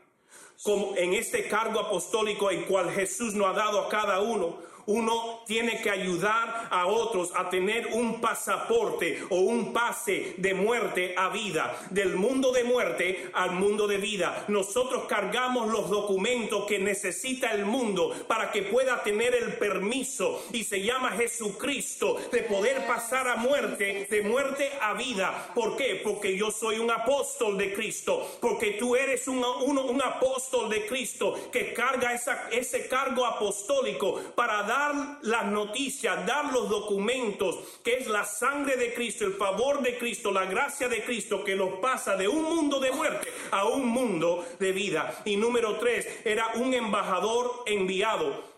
[0.66, 5.40] como en este cargo apostólico el cual Jesús nos ha dado a cada uno, uno
[5.46, 11.29] tiene que ayudar a otros a tener un pasaporte o un pase de muerte a
[11.29, 14.44] vida, del mundo de muerte al mundo de vida.
[14.49, 20.64] Nosotros cargamos los documentos que necesita el mundo para que pueda tener el permiso y
[20.64, 25.51] se llama Jesucristo de poder pasar a muerte, de muerte a vida.
[25.55, 26.01] ¿Por qué?
[26.03, 31.35] Porque yo soy un apóstol de Cristo, porque tú eres un, un, apóstol de Cristo
[31.51, 32.14] que carga
[32.53, 38.77] ese cargo apostólico para dar dar la noticia, dar los documentos, que es la sangre
[38.77, 42.43] de Cristo, el favor de Cristo, la gracia de Cristo que nos pasa de un
[42.43, 45.23] mundo de muerte a un mundo de vida.
[45.25, 48.56] Y número tres, era un embajador enviado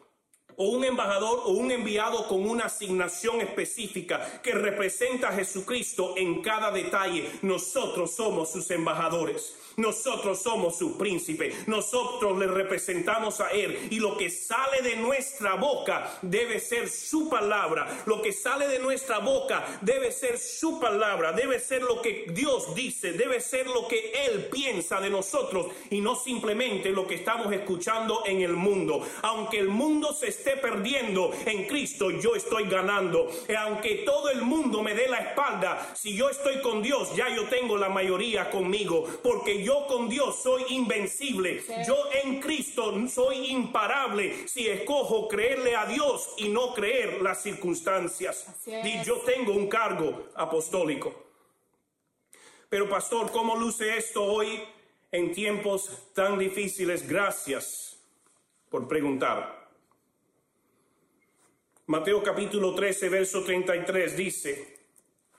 [0.59, 6.43] o un embajador o un enviado con una asignación específica que representa a Jesucristo en
[6.43, 7.31] cada detalle.
[7.43, 9.55] Nosotros somos sus embajadores.
[9.79, 15.55] Nosotros somos su príncipe, nosotros le representamos a Él y lo que sale de nuestra
[15.55, 21.33] boca debe ser su palabra, lo que sale de nuestra boca debe ser su palabra,
[21.33, 26.01] debe ser lo que Dios dice, debe ser lo que Él piensa de nosotros y
[26.01, 29.07] no simplemente lo que estamos escuchando en el mundo.
[29.23, 33.31] Aunque el mundo se esté perdiendo en Cristo, yo estoy ganando.
[33.49, 37.29] Y aunque todo el mundo me dé la espalda, si yo estoy con Dios, ya
[37.29, 41.63] yo tengo la mayoría conmigo, porque yo yo con Dios soy invencible.
[41.87, 48.47] Yo en Cristo soy imparable si escojo creerle a Dios y no creer las circunstancias.
[48.67, 51.15] Y yo tengo un cargo apostólico.
[52.71, 54.59] Pero pastor, ¿cómo luce esto hoy
[55.13, 57.07] en tiempos tan difíciles?
[57.07, 57.99] Gracias
[58.71, 59.58] por preguntar.
[61.89, 64.79] Mateo capítulo 13, verso 33 dice,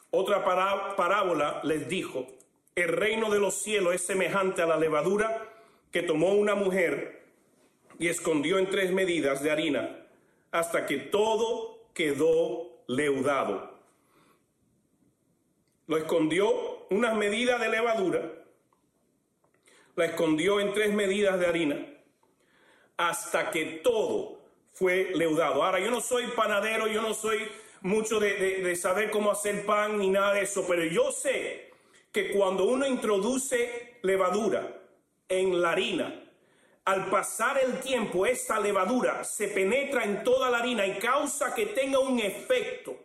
[0.09, 2.25] otra parábola les dijo,
[2.73, 5.47] el reino de los cielos es semejante a la levadura
[5.91, 7.21] que tomó una mujer
[7.99, 10.07] y escondió en tres medidas de harina
[10.49, 13.79] hasta que todo quedó leudado.
[15.85, 18.27] Lo escondió unas medidas de levadura,
[19.95, 21.87] la escondió en tres medidas de harina
[22.97, 24.38] hasta que todo
[24.79, 25.61] fue leudado.
[25.61, 27.39] Ahora, yo no soy panadero, yo no soy
[27.81, 31.73] mucho de, saber cómo hacer pan ni nada de eso, pero yo sé
[32.13, 34.81] que cuando uno introduce levadura
[35.27, 36.23] en la harina,
[36.85, 41.67] al pasar el tiempo, esta levadura se penetra en toda la harina y causa que
[41.67, 42.95] tenga un efecto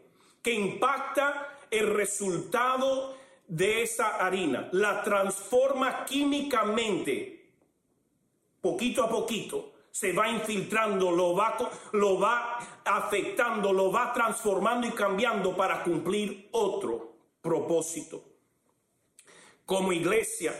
[0.42, 3.16] que impacta el resultado
[3.48, 7.50] de esa harina, la transforma químicamente,
[8.60, 11.56] poquito a poquito, se va infiltrando, lo va,
[11.92, 18.24] lo va afectando, lo va transformando y cambiando para cumplir otro propósito
[19.64, 20.52] como iglesia.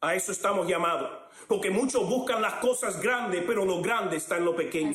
[0.00, 1.10] A eso estamos llamados.
[1.48, 4.94] Porque muchos buscan las cosas grandes, pero lo grande está en lo pequeño.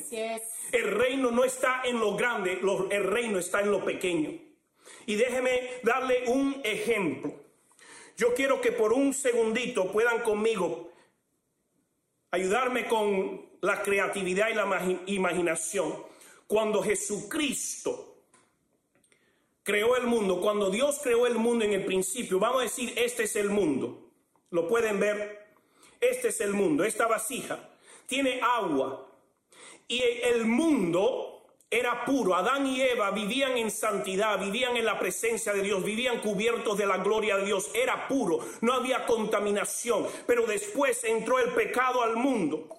[0.71, 2.61] El reino no está en lo grande,
[2.91, 4.39] el reino está en lo pequeño.
[5.05, 7.33] Y déjeme darle un ejemplo.
[8.15, 10.91] Yo quiero que por un segundito puedan conmigo
[12.31, 16.03] ayudarme con la creatividad y la imaginación.
[16.47, 18.17] Cuando Jesucristo
[19.63, 23.23] creó el mundo, cuando Dios creó el mundo en el principio, vamos a decir, este
[23.23, 24.11] es el mundo.
[24.51, 25.47] ¿Lo pueden ver?
[25.99, 27.71] Este es el mundo, esta vasija
[28.07, 29.07] tiene agua.
[29.87, 32.35] Y el mundo era puro.
[32.35, 36.85] Adán y Eva vivían en santidad, vivían en la presencia de Dios, vivían cubiertos de
[36.85, 37.69] la gloria de Dios.
[37.73, 40.07] Era puro, no había contaminación.
[40.25, 42.69] Pero después entró el pecado al mundo.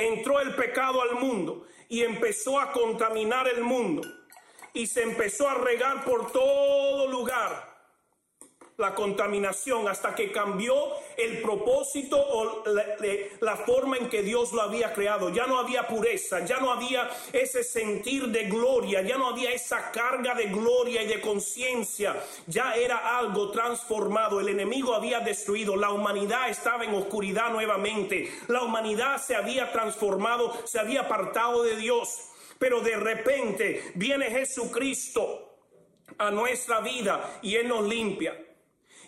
[0.00, 4.00] Entró el pecado al mundo y empezó a contaminar el mundo
[4.72, 7.69] y se empezó a regar por todo lugar
[8.80, 10.74] la contaminación hasta que cambió
[11.16, 12.64] el propósito o
[13.40, 15.28] la, forma en que Dios lo había creado.
[15.30, 19.92] Ya no había pureza, ya no había ese sentir de gloria, ya no había esa
[19.92, 22.16] carga de gloria y de conciencia.
[22.46, 24.40] Ya era algo transformado.
[24.40, 28.32] El enemigo había destruido, la humanidad estaba en oscuridad nuevamente.
[28.48, 32.28] La humanidad se había transformado, se había apartado de Dios.
[32.58, 35.50] Pero de repente viene Jesucristo
[36.18, 38.49] a nuestra vida y Él nos limpia.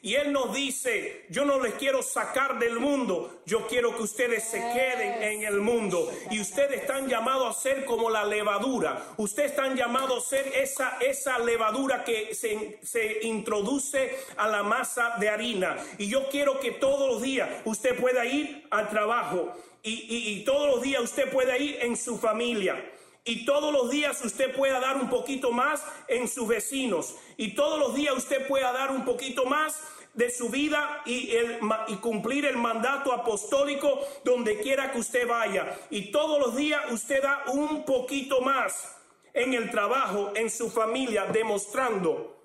[0.05, 4.43] Y Él nos dice, yo no les quiero sacar del mundo, yo quiero que ustedes
[4.43, 6.11] se queden en el mundo.
[6.29, 9.15] Y ustedes están llamados a ser como la levadura.
[9.17, 15.19] Ustedes están llamados a ser esa, esa levadura que se, se introduce a la masa
[15.21, 15.77] de harina.
[15.99, 19.55] Y yo quiero que todos los días usted pueda ir al trabajo.
[19.85, 22.85] Y, y, y todos los días usted pueda ir en su familia.
[23.25, 27.15] Y todos los días usted pueda dar un poquito más en sus vecinos.
[27.37, 29.81] Y todos los días usted pueda dar un poquito más
[30.15, 31.59] de su vida y, el,
[31.89, 35.79] y cumplir el mandato apostólico donde quiera que usted vaya.
[35.91, 38.97] Y todos los días usted da un poquito más
[39.35, 42.42] en el trabajo, en su familia, demostrando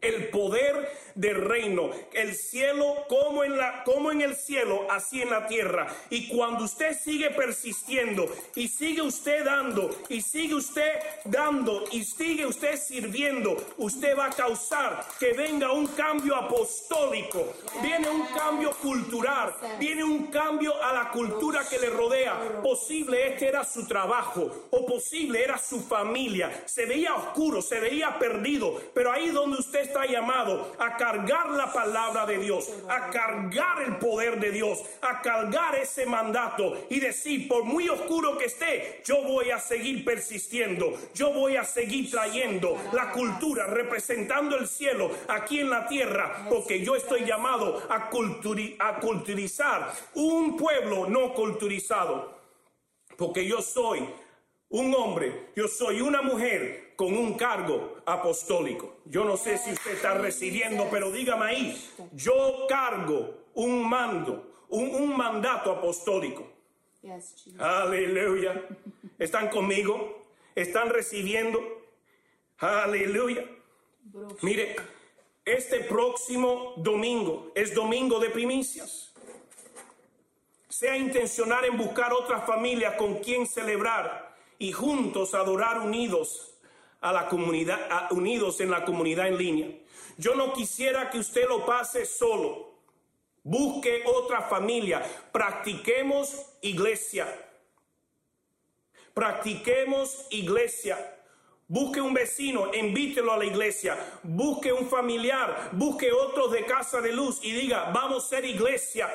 [0.00, 5.30] el poder del reino, el cielo como en la como en el cielo, así en
[5.30, 5.88] la tierra.
[6.10, 10.92] Y cuando usted sigue persistiendo y sigue usted dando y sigue usted
[11.24, 18.08] dando y sigue usted sirviendo, usted va a causar que venga un cambio apostólico, viene
[18.08, 22.60] un cambio cultural, viene un cambio a la cultura que le rodea.
[22.62, 26.62] Posible este era su trabajo o posible era su familia.
[26.66, 31.72] Se veía oscuro, se veía perdido, pero ahí donde usted está llamado a cargar la
[31.72, 37.48] palabra de Dios, a cargar el poder de Dios, a cargar ese mandato y decir,
[37.48, 42.76] por muy oscuro que esté, yo voy a seguir persistiendo, yo voy a seguir trayendo
[42.92, 48.10] la cultura, representando el cielo aquí en la tierra, porque yo estoy llamado a,
[48.78, 52.38] a culturizar un pueblo no culturizado,
[53.16, 54.06] porque yo soy
[54.68, 58.96] un hombre, yo soy una mujer con un cargo apostólico.
[59.04, 64.92] Yo no sé si usted está recibiendo, pero dígame ahí, yo cargo un mando, un,
[64.92, 66.50] un mandato apostólico.
[67.56, 68.66] Aleluya.
[69.16, 70.24] ¿Están conmigo?
[70.56, 71.60] ¿Están recibiendo?
[72.58, 73.44] Aleluya.
[74.42, 74.74] Mire,
[75.44, 79.14] este próximo domingo es domingo de primicias.
[80.68, 86.57] Sea intencional en buscar otra familia con quien celebrar y juntos adorar unidos
[87.00, 89.68] a la comunidad, unidos en la comunidad en línea.
[90.16, 92.68] Yo no quisiera que usted lo pase solo.
[93.42, 95.02] Busque otra familia.
[95.32, 97.26] Practiquemos iglesia.
[99.14, 101.14] Practiquemos iglesia.
[101.70, 103.96] Busque un vecino, invítelo a la iglesia.
[104.22, 109.08] Busque un familiar, busque otros de casa de luz y diga, vamos a ser iglesia.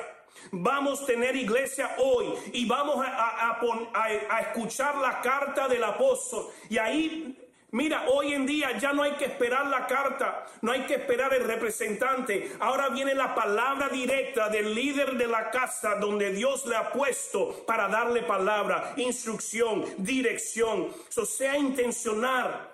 [0.52, 3.58] Vamos a tener iglesia hoy y vamos a,
[3.92, 6.48] a, escuchar la carta del apóstol.
[6.68, 7.43] Y ahí
[7.74, 11.34] Mira, hoy en día ya no hay que esperar la carta, no hay que esperar
[11.34, 12.52] el representante.
[12.60, 17.64] Ahora viene la palabra directa del líder de la casa donde Dios le ha puesto
[17.66, 20.88] para darle palabra, instrucción, dirección.
[21.08, 22.70] So, sea intencional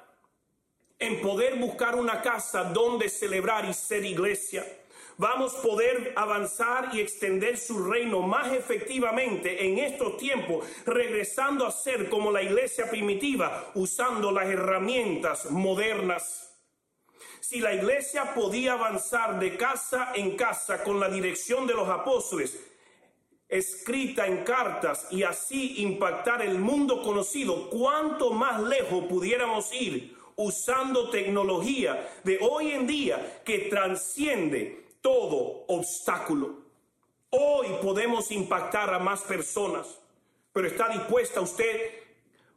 [0.98, 4.66] en poder buscar una casa donde celebrar y ser iglesia
[5.20, 11.70] vamos a poder avanzar y extender su reino más efectivamente en estos tiempos, regresando a
[11.70, 16.58] ser como la iglesia primitiva, usando las herramientas modernas.
[17.40, 22.58] Si la iglesia podía avanzar de casa en casa con la dirección de los apóstoles,
[23.46, 31.10] escrita en cartas y así impactar el mundo conocido, cuánto más lejos pudiéramos ir usando
[31.10, 36.60] tecnología de hoy en día que transciende todo obstáculo.
[37.30, 40.00] Hoy podemos impactar a más personas,
[40.52, 41.92] pero ¿está dispuesta usted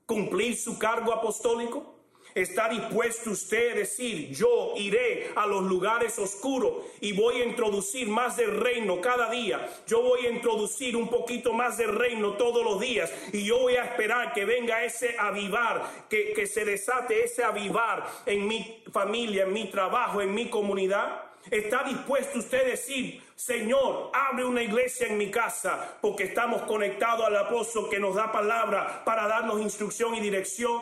[0.05, 1.93] cumplir su cargo apostólico?
[2.33, 8.07] ¿Está dispuesto usted a decir, yo iré a los lugares oscuros y voy a introducir
[8.07, 9.69] más del reino cada día?
[9.85, 13.75] Yo voy a introducir un poquito más del reino todos los días y yo voy
[13.75, 19.43] a esperar que venga ese avivar, que, que se desate ese avivar en mi familia,
[19.43, 21.32] en mi trabajo, en mi comunidad.
[21.51, 27.25] ¿Está dispuesto usted a decir, Señor, abre una iglesia en mi casa porque estamos conectados
[27.25, 30.81] al apóstol que nos da palabra para darnos instrucción y dirección?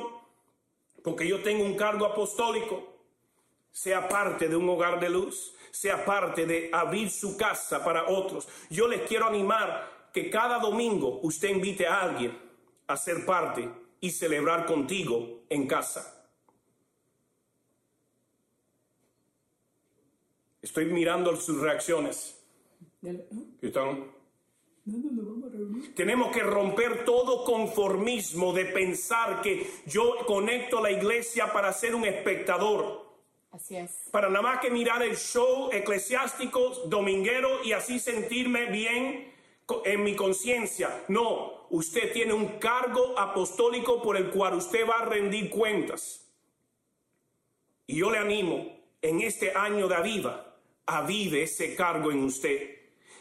[1.03, 2.87] Porque yo tengo un cargo apostólico.
[3.71, 8.47] Sea parte de un hogar de luz, sea parte de abrir su casa para otros.
[8.69, 12.37] Yo les quiero animar que cada domingo usted invite a alguien
[12.87, 13.69] a ser parte
[14.01, 16.20] y celebrar contigo en casa.
[20.61, 22.37] Estoy mirando sus reacciones.
[23.01, 24.11] ¿Qué están?
[25.95, 31.93] Tenemos que romper todo conformismo de pensar que yo conecto a la iglesia para ser
[31.95, 33.05] un espectador,
[33.51, 34.07] Así es.
[34.11, 39.31] para nada más que mirar el show eclesiástico dominguero y así sentirme bien
[39.85, 41.03] en mi conciencia.
[41.07, 46.27] No, usted tiene un cargo apostólico por el cual usted va a rendir cuentas.
[47.87, 50.50] Y yo le animo en este año de aviva,
[50.97, 52.77] avive ese cargo en usted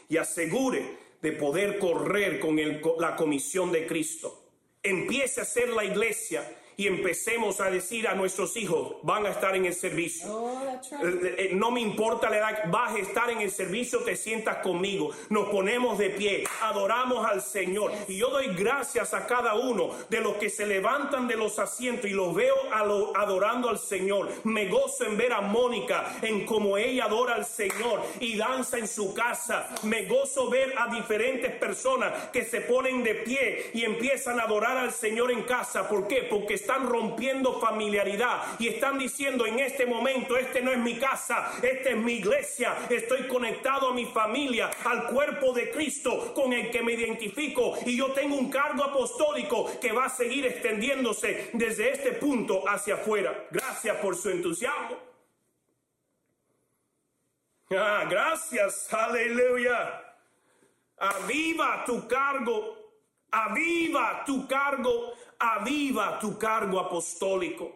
[0.09, 4.43] y asegure de poder correr con el- la comisión de Cristo.
[4.83, 6.43] Empiece a ser la iglesia
[6.77, 10.25] y empecemos a decir a nuestros hijos, van a estar en el servicio.
[10.33, 10.83] Oh, right.
[11.23, 14.57] Eh, eh, No me importa la edad, vas a estar en el servicio, te sientas
[14.57, 17.91] conmigo, nos ponemos de pie, adoramos al Señor.
[18.07, 22.09] Y yo doy gracias a cada uno de los que se levantan de los asientos
[22.09, 22.55] y los veo
[22.85, 24.29] lo- adorando al Señor.
[24.43, 28.87] Me gozo en ver a Mónica, en cómo ella adora al Señor y danza en
[28.87, 29.69] su casa.
[29.83, 34.77] Me gozo ver a diferentes personas que se ponen de pie y empiezan a adorar
[34.77, 35.87] al Señor en casa.
[35.87, 36.23] ¿Por qué?
[36.29, 41.51] Porque están rompiendo familiaridad y están diciendo en este momento, este no es mi casa,
[41.61, 46.69] esta es mi iglesia, estoy conectado a mi familia, al cuerpo de Cristo con el
[46.69, 51.91] que me identifico y yo tengo un cargo apostólico que va a seguir extendiéndose desde
[51.91, 53.47] este punto hacia afuera.
[53.49, 54.97] Gracias por su entusiasmo.
[57.71, 60.03] Ah, gracias, aleluya.
[60.97, 62.77] Aviva tu cargo,
[63.31, 67.71] aviva tu cargo, aviva tu cargo apostólico.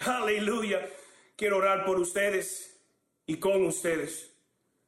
[0.00, 0.88] Aleluya.
[1.36, 2.80] Quiero orar por ustedes
[3.26, 4.34] y con ustedes.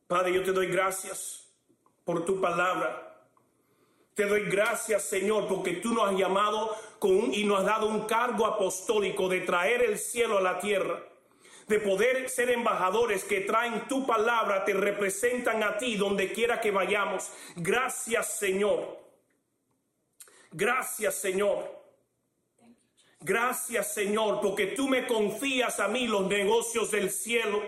[0.07, 1.49] Padre, yo te doy gracias
[2.05, 3.05] por tu palabra.
[4.15, 8.07] Te doy gracias, Señor, porque tú nos has llamado con y nos has dado un
[8.07, 11.03] cargo apostólico de traer el cielo a la tierra,
[11.67, 16.71] de poder ser embajadores que traen tu palabra, te representan a ti donde quiera que
[16.71, 17.31] vayamos.
[17.57, 18.99] Gracias, Señor.
[20.53, 21.84] Gracias, Señor.
[23.25, 27.63] Gracias, Señor, porque tú me confías a mí los negocios del cielo.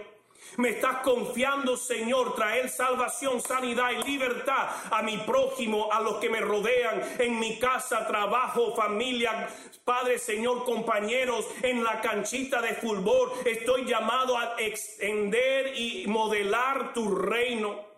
[0.58, 6.28] Me estás confiando, Señor, traer salvación, sanidad y libertad a mi prójimo, a los que
[6.28, 9.48] me rodean, en mi casa, trabajo, familia,
[9.82, 13.32] Padre, Señor, compañeros, en la canchita de fulgor.
[13.46, 17.95] Estoy llamado a extender y modelar tu reino.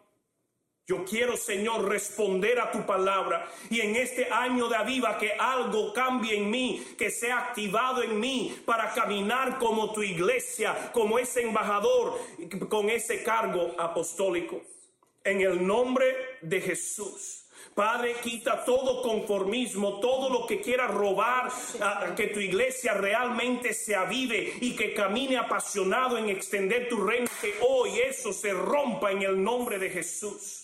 [0.88, 5.92] Yo quiero, Señor, responder a tu palabra y en este año de aviva que algo
[5.92, 11.42] cambie en mí, que sea activado en mí para caminar como tu iglesia, como ese
[11.42, 12.18] embajador,
[12.70, 14.62] con ese cargo apostólico.
[15.22, 17.44] En el nombre de Jesús.
[17.74, 23.94] Padre, quita todo conformismo, todo lo que quiera robar, a, que tu iglesia realmente se
[23.94, 29.20] avive y que camine apasionado en extender tu reino, que hoy eso se rompa en
[29.20, 30.57] el nombre de Jesús.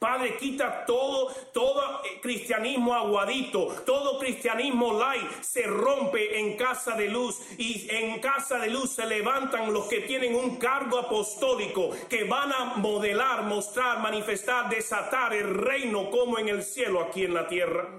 [0.00, 7.06] Padre, quita todo, todo eh, cristianismo aguadito, todo cristianismo light se rompe en casa de
[7.08, 12.24] luz y en casa de luz se levantan los que tienen un cargo apostólico que
[12.24, 17.46] van a modelar, mostrar, manifestar, desatar el reino como en el cielo aquí en la
[17.46, 17.98] tierra.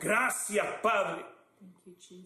[0.00, 1.26] Gracias, Padre.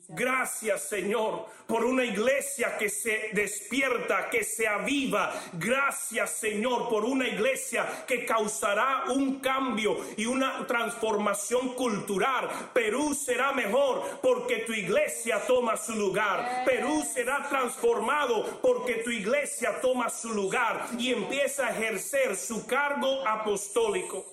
[0.08, 5.32] Gracias Señor por una iglesia que se despierta, que se aviva.
[5.54, 12.48] Gracias Señor por una iglesia que causará un cambio y una transformación cultural.
[12.72, 16.64] Perú será mejor porque tu iglesia toma su lugar.
[16.64, 23.26] Perú será transformado porque tu iglesia toma su lugar y empieza a ejercer su cargo
[23.26, 24.24] apostólico.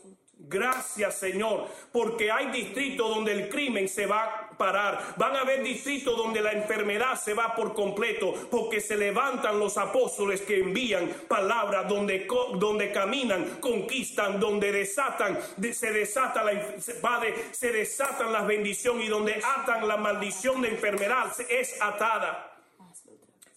[0.47, 5.13] Gracias, Señor, porque hay distritos donde el crimen se va a parar.
[5.17, 9.77] Van a haber distritos donde la enfermedad se va por completo, porque se levantan los
[9.77, 16.53] apóstoles que envían palabras, donde, donde caminan, conquistan, donde desatan, de- se desata la,
[17.01, 22.51] Padre, se desatan las bendiciones y donde atan la maldición de enfermedad es atada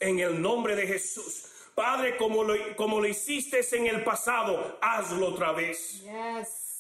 [0.00, 1.44] en el nombre de Jesús.
[1.74, 6.02] Padre, como lo, como lo hiciste en el pasado, hazlo otra vez.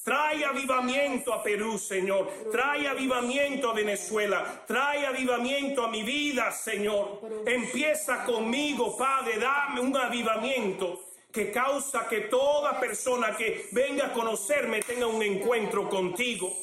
[0.08, 2.32] Trae avivamiento a Perú, Señor.
[2.50, 4.64] Trae avivamiento a Venezuela.
[4.66, 7.20] Trae avivamiento a mi vida, Señor.
[7.44, 9.38] Empieza conmigo, Padre.
[9.38, 15.90] Dame un avivamiento que causa que toda persona que venga a conocerme tenga un encuentro
[15.90, 16.56] contigo.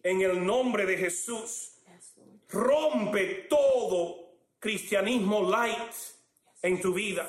[0.00, 1.80] En el nombre de Jesús.
[2.48, 5.92] Rompe todo cristianismo light
[6.62, 7.28] en tu vida.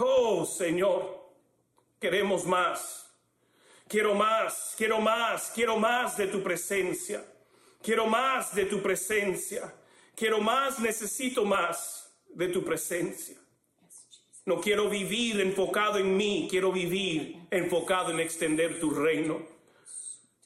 [0.00, 1.30] Oh, Señor,
[2.00, 3.05] queremos más.
[3.88, 7.24] Quiero más, quiero más, quiero más de tu presencia.
[7.82, 9.72] Quiero más de tu presencia.
[10.16, 13.36] Quiero más, necesito más de tu presencia.
[14.44, 19.40] No quiero vivir enfocado en mí, quiero vivir enfocado en extender tu reino.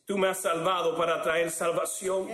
[0.06, 2.28] Tú me has salvado para traer salvación.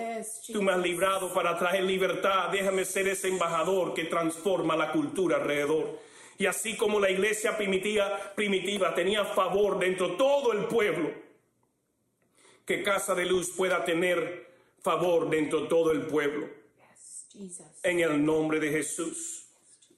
[0.53, 2.49] Tú me has librado para traer libertad.
[2.51, 6.01] Déjame ser ese embajador que transforma la cultura alrededor.
[6.39, 11.11] Y así como la iglesia primitiva, primitiva tenía favor dentro de todo el pueblo,
[12.65, 14.47] que Casa de Luz pueda tener
[14.81, 16.49] favor dentro de todo el pueblo.
[17.33, 17.63] Yes.
[17.83, 19.49] En el nombre de Jesús.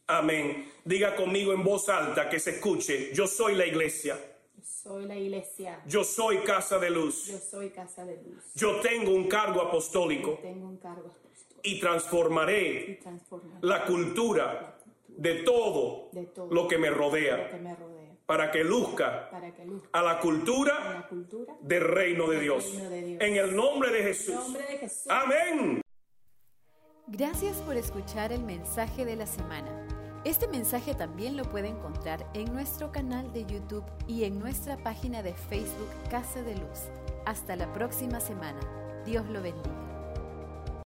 [0.06, 0.72] Amén.
[0.84, 3.12] Diga conmigo en voz alta que se escuche.
[3.12, 4.18] Yo soy la iglesia.
[4.56, 5.82] Yo soy la iglesia.
[5.86, 7.26] Yo soy Casa de Luz.
[7.26, 8.42] Yo soy casa de luz.
[8.54, 13.00] Yo tengo un cargo apostólico Tengo un cargo apostólico y transformaré
[13.62, 14.77] y la cultura
[15.18, 19.28] de todo de todo lo que me lo rodea que me rodea para que luzca
[19.30, 21.54] para que luzca a la cultura la cultura.
[21.60, 22.64] del reino de Dios.
[22.74, 23.22] reino de Dios.
[23.22, 24.34] En el nombre de En Jesús.
[24.34, 25.10] nombre de Jesús.
[25.10, 25.80] Amén.
[27.06, 29.70] Gracias por escuchar el mensaje de la semana.
[30.24, 35.22] Este mensaje también lo puede encontrar en nuestro canal de YouTube y en nuestra página
[35.22, 36.80] de Facebook Casa de Luz.
[37.24, 38.60] Hasta la próxima semana.
[39.06, 39.87] Dios lo bendiga.